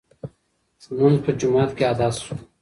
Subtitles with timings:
[0.93, 2.35] لمونځ په جومات کې ادا شو.